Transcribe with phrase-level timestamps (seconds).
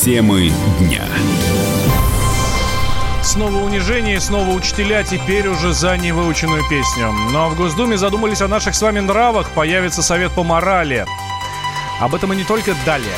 [0.00, 1.04] Темы дня.
[3.22, 7.12] Снова унижение, снова учителя, теперь уже за невыученную песню.
[7.32, 11.04] Но в Госдуме задумались о наших с вами нравах, появится совет по морали.
[12.00, 13.12] Об этом и не только далее.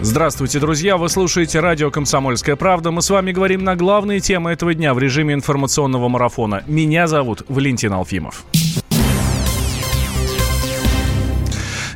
[0.00, 0.96] Здравствуйте, друзья!
[0.96, 2.90] Вы слушаете радио «Комсомольская правда».
[2.90, 6.62] Мы с вами говорим на главные темы этого дня в режиме информационного марафона.
[6.66, 8.46] Меня зовут Валентин Алфимов.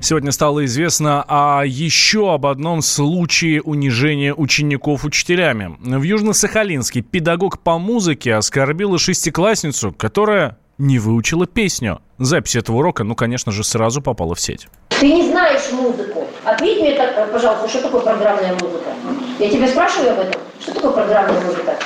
[0.04, 5.78] Сегодня стало известно о еще об одном случае унижения учеников учителями.
[5.80, 12.02] В Южно-Сахалинске педагог по музыке оскорбила шестиклассницу, которая не выучила песню.
[12.18, 14.68] Запись этого урока, ну, конечно же, сразу попала в сеть.
[14.90, 16.26] Ты не знаешь музыку.
[16.44, 18.90] Ответь мне, так, пожалуйста, что такое программная музыка?
[19.38, 20.38] Я тебя спрашиваю об этом.
[20.60, 21.78] Что такое программная музыка?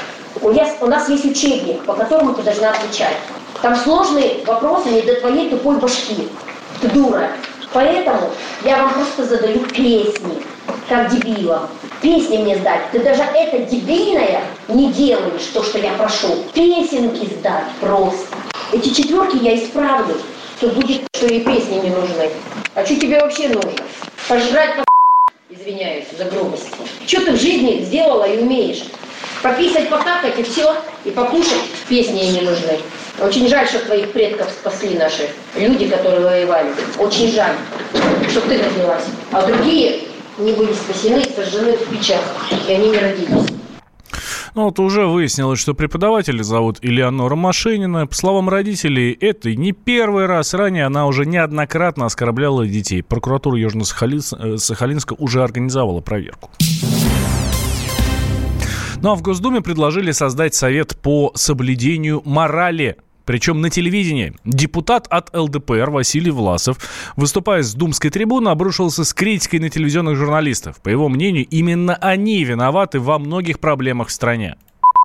[0.42, 3.16] У нас, у нас есть учебник, по которому ты должна отвечать.
[3.62, 6.26] Там сложные вопросы не до твоей тупой башки.
[6.80, 7.30] Ты дура.
[7.72, 8.30] Поэтому
[8.64, 10.42] я вам просто задаю песни,
[10.88, 11.68] как дебилам.
[12.00, 12.90] Песни мне сдать.
[12.92, 16.44] Ты даже это дебильное не делаешь, то, что я прошу.
[16.54, 18.36] Песенки сдать просто.
[18.72, 20.16] Эти четверки я исправлю.
[20.58, 22.30] Что будет, что и песни не нужны.
[22.74, 23.72] А что тебе вообще нужно?
[24.28, 24.84] Пожрать по
[25.50, 26.68] извиняюсь за грубость.
[27.06, 28.84] Что ты в жизни сделала и умеешь?
[29.42, 32.80] Пописать, покакать и все, и покушать песни не нужны.
[33.20, 36.70] Очень жаль, что твоих предков спасли наши люди, которые воевали.
[36.98, 37.56] Очень жаль,
[38.28, 39.04] что ты родилась.
[39.32, 40.04] А другие
[40.38, 42.22] не были спасены и сожжены в печах,
[42.68, 43.50] и они не родились.
[44.54, 48.06] Ну вот уже выяснилось, что преподавателя зовут Элеонора Машинина.
[48.06, 50.54] По словам родителей, это не первый раз.
[50.54, 53.02] Ранее она уже неоднократно оскорбляла детей.
[53.02, 56.50] Прокуратура Южно-Сахалинска уже организовала проверку.
[59.00, 62.96] Ну а в Госдуме предложили создать совет по соблюдению морали
[63.28, 64.32] причем на телевидении.
[64.46, 66.78] Депутат от ЛДПР Василий Власов,
[67.14, 70.80] выступая с думской трибуны, обрушился с критикой на телевизионных журналистов.
[70.80, 74.56] По его мнению, именно они виноваты во многих проблемах в стране.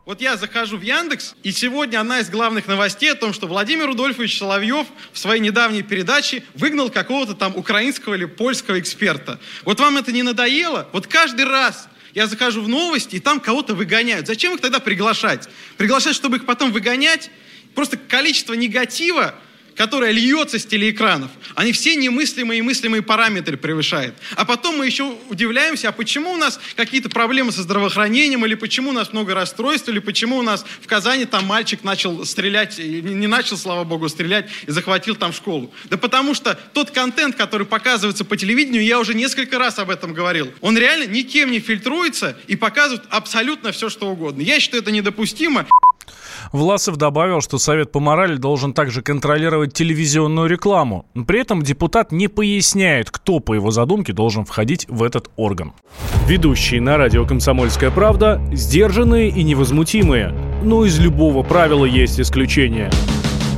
[0.06, 3.88] Вот я захожу в Яндекс, и сегодня одна из главных новостей о том, что Владимир
[3.88, 9.38] Рудольфович Соловьев в своей недавней передаче выгнал какого-то там украинского или польского эксперта.
[9.66, 10.88] Вот вам это не надоело?
[10.94, 14.28] Вот каждый раз я захожу в новости, и там кого-то выгоняют.
[14.28, 15.50] Зачем их тогда приглашать?
[15.76, 17.30] Приглашать, чтобы их потом выгонять?
[17.76, 19.36] Просто количество негатива,
[19.76, 24.16] которое льется с телеэкранов, они все немыслимые и мыслимые параметры превышают.
[24.36, 28.90] А потом мы еще удивляемся, а почему у нас какие-то проблемы со здравоохранением, или почему
[28.90, 33.28] у нас много расстройств, или почему у нас в Казани там мальчик начал стрелять, не
[33.28, 35.74] начал, слава богу, стрелять и захватил там школу.
[35.86, 40.14] Да потому что тот контент, который показывается по телевидению, я уже несколько раз об этом
[40.14, 44.42] говорил, он реально никем не фильтруется и показывает абсолютно все, что угодно.
[44.42, 45.66] Я считаю, это недопустимо.
[46.54, 51.08] Власов добавил, что Совет по морали должен также контролировать телевизионную рекламу.
[51.28, 55.74] При этом депутат не поясняет, кто, по его задумке, должен входить в этот орган.
[56.28, 60.32] Ведущие на радио «Комсомольская правда» сдержанные и невозмутимые.
[60.64, 62.92] Но из любого правила есть исключение–